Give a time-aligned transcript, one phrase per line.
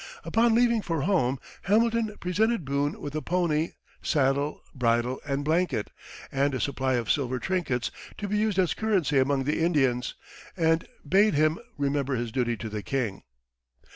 [0.25, 5.91] Upon leaving for home, Hamilton presented Boone with a pony, saddle, bridle, and blanket,
[6.31, 10.15] and a supply of silver trinkets to be used as currency among the Indians,
[10.57, 13.21] and bade him remember his duty to the king.